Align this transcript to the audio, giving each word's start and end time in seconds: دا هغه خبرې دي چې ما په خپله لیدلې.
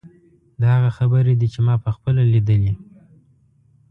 دا 0.61 0.67
هغه 0.75 0.89
خبرې 0.97 1.33
دي 1.39 1.47
چې 1.53 1.59
ما 1.67 1.75
په 1.83 1.89
خپله 1.95 2.21
لیدلې. 2.33 2.73